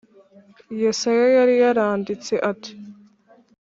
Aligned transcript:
Yesaya 0.83 1.25
yari 1.37 1.53
yaranditse 1.63 2.33
ati 2.51 2.71